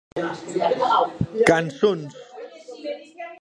[1.51, 2.17] Cançons!